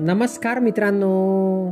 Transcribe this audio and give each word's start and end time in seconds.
नमस्कार 0.00 0.58
मित्रांनो. 0.58 1.68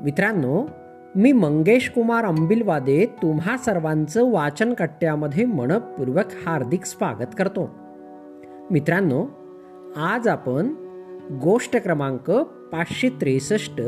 मित्रांनो 0.00 0.66
मी 1.14 1.32
मंगेश 1.32 1.90
कुमार 1.90 2.24
अंबिलवादे 2.24 3.06
तुम्हा 3.22 3.56
सर्वांचं 3.56 4.32
वाचन 4.32 4.74
कट्ट्यामध्ये 4.74 5.44
मनपूर्वक 5.44 6.24
हार्दिक 6.46 6.84
स्वागत 6.84 7.34
करतो. 7.38 7.70
मित्रांनो 8.70 9.26
आज 9.96 10.28
आपण 10.28 10.74
गोष्ट 11.42 11.76
क्रमांक 11.76 12.30
पाचशे 12.72 13.08
त्रेसष्ट 13.08 13.82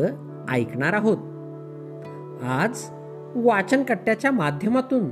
ऐकणार 0.50 0.92
आहोत. 0.92 1.18
आज 2.42 2.82
वाचन 3.34 3.82
कट्ट्याच्या 3.82 4.30
माध्यमातून 4.30 5.10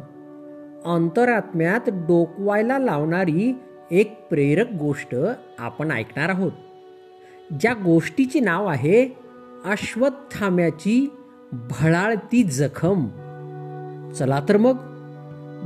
अंतरात्म्यात 0.85 1.89
डोकवायला 1.89 2.79
लावणारी 2.79 3.59
एक 3.91 4.29
प्रेरक 4.29 4.73
गोष्ट 4.73 5.17
आपण 5.59 5.91
ऐकणार 5.91 6.29
आहोत. 6.29 6.53
ज्या 7.61 7.75
गोष्टीचे 7.75 8.41
नाव 8.41 8.67
आहे 8.67 9.17
अश्वत्थाम्याची 9.65 11.13
भळाळती 11.53 12.43
जखम. 12.43 13.07
चला 14.13 14.41
तर 14.49 14.57
मग 14.57 14.75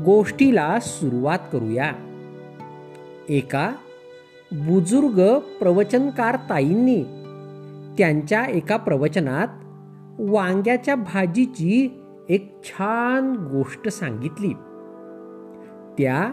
गोष्टीला 0.05 0.79
सुरुवात 0.81 1.39
करूया. 1.53 1.93
एका 3.29 3.73
बुजुर्ग 4.53 5.39
प्रवचनकार 5.39 6.37
ताईंनी 6.51 7.03
त्यांच्या 7.99 8.45
एका 8.45 8.77
प्रवचनात 8.77 9.49
वांग्याच्या 10.31 10.95
भाजीची 10.95 12.03
एक 12.29 12.61
छान 12.65 13.33
गोष्ट 13.33 13.89
सांगितली. 13.89 14.53
त्या 15.99 16.31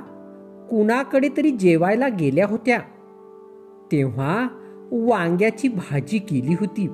कुणाकडे 0.69 1.29
तरी 1.37 1.51
जेवायला 1.51 2.07
गेल्या 2.07 2.47
होत्या. 2.47 2.79
तेव्हा 3.91 4.47
वांग्याची 4.91 5.67
भाजी 5.67 6.17
केली 6.17 6.53
होती. 6.53 6.87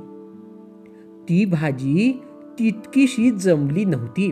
ती 1.30 1.46
भाजी 1.46 2.22
तितकीशी 2.60 3.32
जमली 3.32 3.86
नव्हती. 3.86 4.32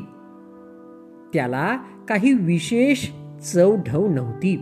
त्याला 1.33 1.77
काही 2.09 2.33
विशेष 2.33 3.09
चव 3.53 3.75
ढव 3.87 4.07
नव्हती. 4.07 4.55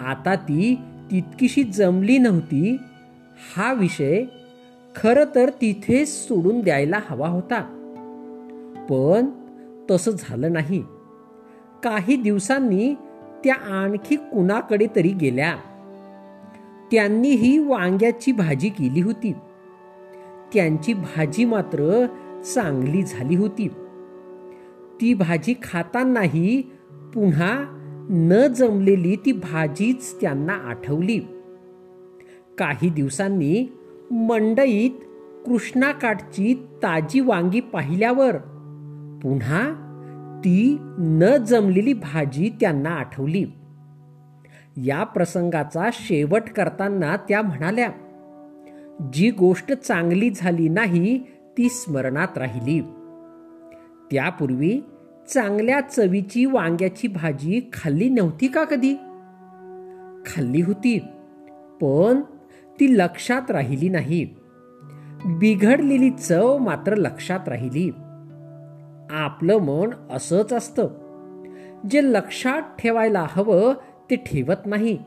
आता 0.00 0.34
ती 0.34 0.78
तितकीशी 1.10 1.62
जमली 1.62 2.18
नव्हती. 2.18 2.76
हा 3.56 3.72
विषय 3.72 4.24
खर 4.96 5.24
तर 5.34 5.48
तिथे 5.48 6.06
सोडून 6.06 6.60
द्यायला 6.60 7.00
हवा 7.10 7.28
होता. 7.28 7.60
पण 8.90 9.26
तसं 9.90 10.10
झालं 10.18 10.52
नाही. 10.52 10.84
काही 11.84 12.16
दिवसांनी 12.16 12.94
त्या 13.44 13.54
आणखी 13.54 14.16
कुणाकडे 14.16 14.86
तरी 14.96 15.08
गेल्या. 15.08 15.56
त्यांनीही 16.92 17.58
वांग्याची 17.58 18.32
भाजी 18.32 18.68
केली 18.68 19.00
होती. 19.00 19.32
त्यांची 20.54 20.94
भाजी 20.94 21.44
मात्र 21.44 22.06
चांगली 22.54 23.02
झाली 23.02 23.36
होती. 23.36 23.68
ती 25.00 25.14
भाजी 25.14 25.54
खातानाही 25.62 26.62
पुन्हा 27.14 27.64
न 28.10 28.46
जमलेली 28.56 29.16
ती 29.16 29.32
भाजीच 29.32 30.20
त्यांना 30.20 30.52
आठवली. 30.52 31.18
काही 32.58 32.90
दिवसांनी 32.90 33.72
मंडईत 34.10 34.90
कृष्णाकाठची 35.46 36.54
ताजी 36.54 37.20
वांगी 37.20 37.60
पाहिल्यावर 37.60 38.36
पुन्हा 39.22 39.82
ती 40.44 40.76
न 40.98 41.36
जमलेली 41.46 41.92
भाजी 41.92 42.50
त्यांना 42.60 42.90
आठवली. 42.90 43.44
या 44.84 45.04
प्रसंगाचा 45.04 45.88
शेवट 45.92 46.42
करताना 46.56 47.16
त्या 47.16 47.42
म्हणाल्या 47.42 47.88
जी 49.12 49.30
गोष्ट 49.30 49.72
चांगली 49.72 50.30
झाली 50.30 50.68
नाही 50.68 51.18
ती 51.58 51.68
स्मरणात 51.68 52.38
राहिली. 52.38 52.80
त्यापूर्वी 54.10 54.80
चांगल्या 55.34 55.80
चवीची 55.80 56.44
वांग्याची 56.44 57.08
भाजी 57.08 57.70
खाल्ली 57.72 58.08
नव्हती 58.08 58.46
का 58.46 58.64
कधी? 58.64 58.94
खाल्ली 60.26 60.60
होती 60.60 60.98
पण 61.80 62.20
ती 62.80 62.98
लक्षात 62.98 63.50
राहिली 63.50 63.88
नाही. 63.88 64.34
बिघडलेली 65.24 66.10
चव 66.10 66.58
मात्र 66.58 66.94
लक्षात 66.94 67.48
राहिली. 67.48 67.90
आपलं 69.10 69.58
मन 69.58 69.90
असंच 70.10 70.52
असतं. 70.52 70.88
जे 71.90 72.02
लक्षात 72.02 72.62
ठेवायला 72.78 73.26
हवं 73.30 73.74
ते 74.10 74.16
ठेवत 74.16 74.66
नाही 74.66 74.98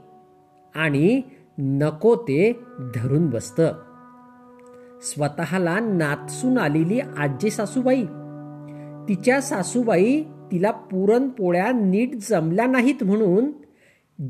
आणि 0.76 1.22
नको 1.58 2.16
ते 2.16 2.60
धरून 2.96 3.30
बसतं. 3.30 3.72
स्वतःला 5.02 5.80
नाचून 5.80 6.58
आलेली 6.58 7.00
आजी 7.00 7.50
सासूबाई. 7.50 8.06
तिच्या 9.10 9.42
सासूबाई 9.42 10.24
तिला 10.24 10.72
पुरणपोळ्या 10.72 11.72
नीट 11.72 12.12
जमल्या 12.30 12.66
नाहीत 12.68 13.04
म्हणून 13.04 13.52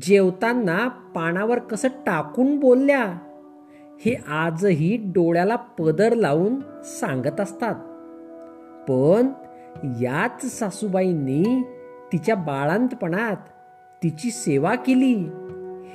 जेवताना 0.02 0.88
पानावर 0.88 1.58
कसं 1.58 1.88
टाकून 1.88 2.60
बोलल्या. 2.60 3.04
हे 4.00 4.14
आजही 4.28 4.96
डोळ्याला 4.96 5.56
पदर 5.56 6.14
लावून 6.14 6.60
सांगत 6.84 7.40
असतात. 7.40 7.74
पण 8.90 9.26
याच 10.00 10.46
सासूबाईंनी 10.46 11.62
तिच्या 12.12 12.34
बाळांतपणात 12.34 13.36
तिची 14.02 14.30
सेवा 14.30 14.74
केली. 14.74 15.14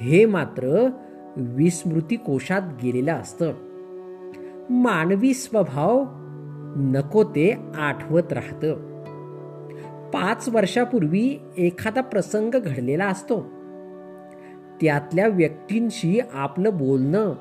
हे 0.02 0.26
मात्र 0.26 0.90
विस्मृती 1.38 2.16
कोशात 2.16 2.62
गेलेलं 2.84 3.14
असतं. 3.14 3.54
मानवी 4.70 5.34
स्वभाव 5.34 6.04
नको 6.76 7.24
ते 7.24 7.58
आठवत 7.76 8.34
राहत. 8.34 8.66
पाच 10.14 10.50
वर्षापूर्वी 10.50 11.40
एखादा 11.58 12.02
प्रसंग 12.02 12.56
घडलेला 12.56 13.06
असतो. 13.06 13.42
त्यातल्या 14.82 15.28
व्यक्तींशी 15.28 16.20
आपलं 16.34 16.78
बोलणं 16.78 17.34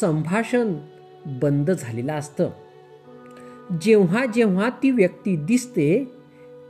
संभाषण 0.00 0.74
बंद 1.26 1.70
झालेलं 1.70 2.12
असतं. 2.12 2.50
जेव्हा 3.80 4.26
जेव्हा 4.26 4.68
ती 4.82 4.90
व्यक्ती 4.90 5.36
दिसते 5.36 6.12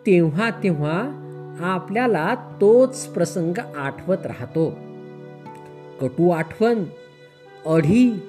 तेव्हा 0.06 0.50
तेव्हा 0.50 1.19
आपल्याला 1.60 2.34
तोच 2.34 3.06
प्रसंग 3.06 3.58
आठवत 3.76 4.16
राहतो. 4.24 4.70
कटू 6.00 6.30
आठवण 6.30 6.84
अढी 7.66 8.22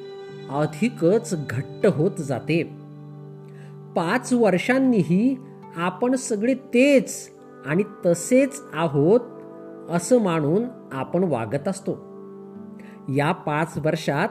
अधिकच 0.50 1.34
घट्ट 1.50 1.85
होत 1.85 2.11
जाते. 2.11 2.63
पाच 3.95 4.34
वर्षांनीही 4.34 5.38
आपण 5.75 6.16
सगळे 6.16 6.53
तेच 6.53 7.29
आणि 7.66 7.84
तसेच 8.06 8.61
आहोत 8.73 9.19
असं 9.90 10.22
मानून 10.22 10.63
आपण 10.91 11.23
वागत 11.23 11.67
असतो. 11.67 11.91
या 13.09 13.31
पाच 13.31 13.78
वर्षात 13.78 14.29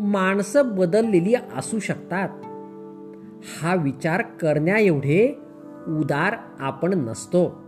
माणसं 0.00 0.76
बदललेली 0.76 1.34
असू 1.56 1.78
शकतात. 1.78 2.28
हा 3.62 3.74
विचार 3.74 4.22
करण्याएवढे 4.22 5.38
उदार 5.88 6.34
आपण 6.60 6.94
नसतो. 6.94 7.67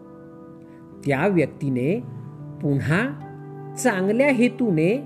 त्या 1.06 1.26
व्यक्तीने 1.26 2.00
पुन्हा 2.62 3.02
चांगल्या 3.78 4.28
हेतूने 4.28 5.02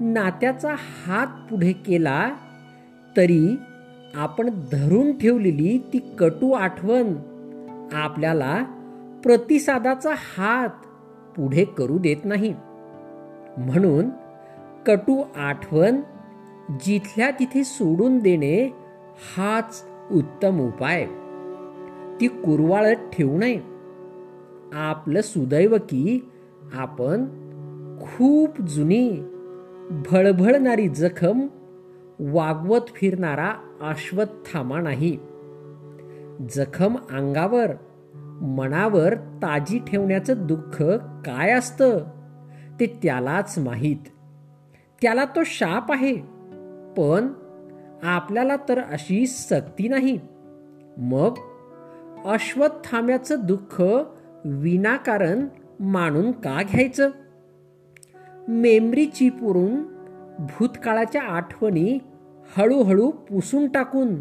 नात्याचा 0.00 0.74
हात 0.78 1.26
पुढे 1.26 1.72
केला 1.72 2.30
तरी 3.16 3.56
आपण 4.14 4.50
धरून 4.72 5.18
ठेवलेली 5.18 5.78
ती 5.92 5.98
कटू 6.18 6.52
आठवण 6.52 7.14
आपल्याला 7.92 8.62
प्रतिसादाचा 9.22 10.10
हात 10.12 10.68
पुढे 11.36 11.64
करू 11.64 11.98
देत 11.98 12.16
नाही. 12.24 12.54
म्हणून 13.58 14.10
कटू 14.86 15.22
आठवण 15.36 16.00
जिथल्या 16.84 17.30
तिथे 17.30 17.64
सोडून 17.64 18.18
देणे 18.18 18.74
हाच 19.36 19.84
उत्तम 20.10 20.60
उपाय. 20.60 21.06
ती 22.20 22.28
कुरवाळत 22.28 22.96
ठेवू 23.12 23.38
नये. 23.38 23.77
आपलं 24.72 25.20
सुदैव 25.20 25.74
की 25.74 26.28
आपण 26.74 27.24
खूप 28.00 28.60
जुनी 28.60 29.10
भळभळणारी 30.10 30.88
जखम 30.88 31.46
वागवत 32.18 32.80
फिरणारा 32.94 33.52
अश्वत्थामा 33.80 34.80
नाही. 34.80 35.18
जखम 36.50 36.96
अंगावर 36.96 37.66
मनावर 38.42 39.14
ताजी 39.14 39.78
ठेवण्याचं 39.78 40.46
दुःख 40.46 40.82
काय 41.26 41.50
असतं 41.50 41.98
ते 42.80 42.98
त्यालाच 43.02 43.58
माहीत. 43.58 44.08
त्याला 45.02 45.24
तो 45.24 45.40
शाप 45.44 45.92
आहे 45.92 46.14
पण 46.96 47.32
आपल्याला 48.02 48.56
तर 48.68 48.78
अशी 48.78 49.26
सक्ती 49.26 49.88
नाही. 49.88 50.18
मग 50.98 51.34
अश्वत्थाम्याचं 52.24 53.36
दुःख 53.42 53.82
विनाकारण 54.56 55.46
मानून 55.80 56.32
का 56.32 56.62
घ्यायचं? 56.62 57.10
मेमरी 58.48 59.06
चिपवरून 59.06 59.82
भूतकाळाच्या 60.38 61.22
आठवणी 61.22 61.98
हळूहळू 62.56 63.10
पुसून 63.10 63.68
टाकून 63.68 64.20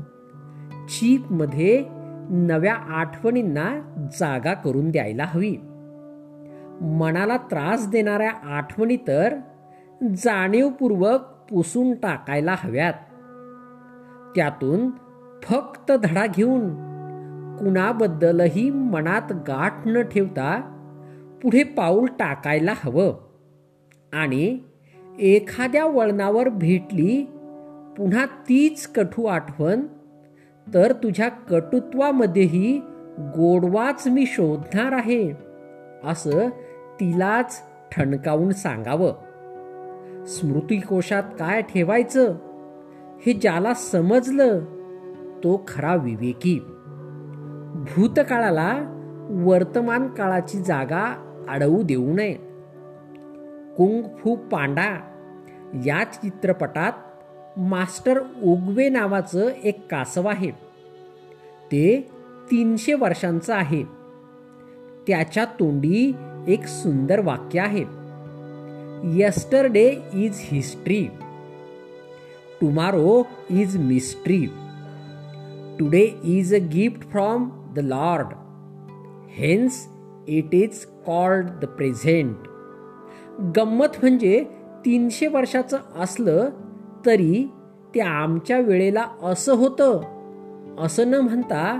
चीपमध्ये 0.87 1.85
नव्या 2.29 2.73
आठवणींना 2.73 3.81
जागा 4.19 4.53
करून 4.53 4.91
द्यायला 4.91 5.25
हवी. 5.25 5.55
मनाला 6.81 7.37
त्रास 7.37 7.89
देणाऱ्या 7.89 8.31
आठवणी 8.43 8.97
तर 9.07 9.35
जाणीवपूर्वक 10.17 11.21
पुसून 11.49 11.93
टाकायला 11.93 12.55
हव्यात. 12.59 12.93
त्यातून 14.35 14.89
फक्त 15.43 15.91
धडा 15.91 16.25
घेऊन 16.27 16.87
कुणाबद्दलही 17.59 18.69
मनात 18.69 19.31
गाठ 19.31 19.87
न 19.87 20.01
ठेवता 20.01 20.73
पुढे 21.43 21.63
पाऊल 21.63 22.05
टाकायला 22.05 22.73
हवं. 22.75 23.15
आणि 24.13 24.59
एखाद्या 25.19 25.85
वळणावर 25.85 26.49
भेटली 26.49 27.23
पुन्हा 27.97 28.25
तीच 28.25 28.87
कठू 28.87 29.25
आठवण 29.25 29.81
तर 30.73 30.93
तुझ्या 30.93 31.29
कटुत्वामध्येही 31.29 32.81
गोडवाच 33.19 34.07
मी 34.07 34.25
शोधणार 34.25 34.91
आहे 34.91 35.33
असं 36.03 36.49
तिलाच 36.99 37.61
ठणकावून 37.91 38.51
सांगावं. 38.51 39.13
स्मृतिकोशात 40.25 41.23
काय 41.39 41.61
ठेवायचं? 41.61 42.35
हे 43.25 43.33
ज्याला 43.33 43.73
समजलं 43.73 44.59
तो 45.43 45.65
खरा 45.67 45.95
विवेकी. 45.95 46.59
भूतकाळाला 47.77 48.83
वर्तमान 49.29 50.07
काळाची 50.07 50.57
जागा 50.57 51.03
अडवू 51.49 51.81
देऊ 51.81 52.13
नये. 52.13 52.33
कुंग 53.77 54.01
फू 54.19 54.35
पांडा 54.35 54.99
या 55.85 56.03
चित्रपटात 56.03 56.91
मास्टर 57.59 58.19
उगवे 58.43 58.89
नावाचं 58.89 59.47
एक 59.47 59.87
कासव 59.91 60.27
आहे. 60.27 60.51
ते 61.71 62.07
तीनशे 62.51 62.93
वर्षांचं 62.93 63.53
आहे. 63.53 63.83
त्याच्या 65.07 65.45
तोंडी 65.45 66.15
एक 66.47 66.67
सुंदर 66.67 67.19
वाक्य 67.19 67.59
आहे. 67.59 67.83
Yesterday 69.03 69.97
is 70.13 70.31
history 70.35 71.07
tomorrow 72.61 73.27
is 73.49 73.77
mystery 73.77 74.45
today 75.79 76.07
is 76.23 76.55
a 76.55 76.57
gift 76.57 77.09
from 77.11 77.49
the 77.75 77.79
Lord 77.79 78.27
hence 79.29 79.87
it 80.27 80.53
is 80.53 80.85
called 81.05 81.47
the 81.61 81.65
present 81.65 82.35
गंमत 83.57 83.97
म्हणजे 84.01 84.45
तीनशे 84.85 85.27
वर्षाचं 85.27 85.77
असलं 85.99 86.49
तरी 87.05 87.49
ते 87.95 87.99
आमच्या 87.99 88.59
वेळेला 88.59 89.05
असं 89.23 89.53
होतं. 89.53 90.01
असं 90.79 91.11
न 91.11 91.13
म्हणता 91.13 91.79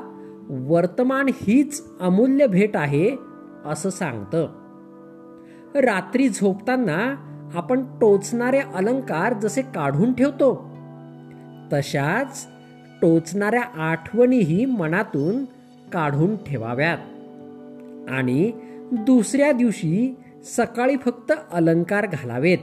वर्तमान 0.49 1.27
हीच 1.27 1.83
अमूल्य 1.99 2.47
भेट 2.47 2.77
आहे 2.77 3.15
असं 3.65 3.89
सांगतं. 3.89 4.45
रात्री 5.75 6.29
झोपताना 6.29 7.15
आपण 7.57 7.83
टोचणारे 8.01 8.59
अलंकार 8.59 9.33
जसे 9.33 9.61
काढून 9.61 10.13
ठेवतो 10.13 10.53
तशाच 11.73 12.47
टोचणाऱ्या 13.01 13.61
आठवणीही 13.61 14.65
मनातून 14.65 15.45
काढून 15.93 16.35
ठेवाव्यात. 16.35 16.97
आणि 18.09 18.51
दुसऱ्या 18.91 19.51
दिवशी 19.51 20.15
सकाळी 20.43 20.97
फक्त 20.97 21.31
अलंकार 21.51 22.05
घालावेत. 22.05 22.57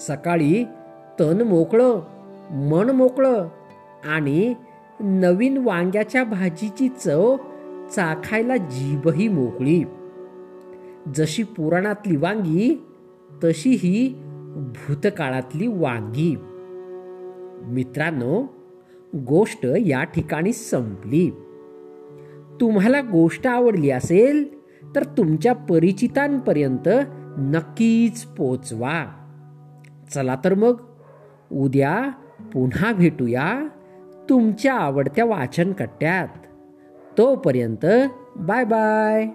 सकाळी 0.00 0.64
तन 1.20 1.40
मोकळं 1.40 2.00
मन 2.50 2.90
मोकळं 2.90 3.48
आणि 4.04 4.54
नवीन 5.00 5.56
वांग्याच्या 5.56 6.24
भाजीची 6.24 6.88
चव 6.88 7.36
चाखायला 7.90 8.56
जीभही 8.56 9.28
मोकळी. 9.28 9.84
जशी 11.14 11.42
पुराणातली 11.42 12.16
वांगी 12.16 12.86
तशी 13.44 13.70
ही 13.70 14.14
भूतकाळातली 14.54 15.66
वांगी. 15.66 16.36
मित्रांनो 17.62 18.42
गोष्ट 19.16 19.66
या 19.66 20.04
ठिकाणी 20.04 20.52
संपली. 20.52 21.30
तुम्हाला 22.60 23.00
गोष्ट 23.00 23.46
आवडली 23.46 23.90
असेल 23.90 24.58
तर 24.94 25.04
तुमच्या 25.04 25.52
परिचितांपर्यंत 25.52 26.88
नक्कीच 27.38 28.22
पोचवा. 28.22 29.06
चला 30.14 30.36
तर 30.44 30.54
मग 30.54 30.80
उद्या 31.52 32.10
पुन्हा 32.52 32.92
भेटूया 32.92 33.68
तुमच्या 34.28 34.74
आवडत्या 34.74 35.24
वाचन 35.24 35.72
कट्ट्यात 35.72 36.28
तोपर्यंत 37.18 37.86
बाय 38.36 38.64
बाय. 38.64 39.28